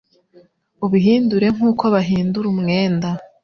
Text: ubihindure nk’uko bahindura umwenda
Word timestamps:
ubihindure 0.85 1.47
nk’uko 1.55 1.83
bahindura 1.93 2.45
umwenda 2.53 3.09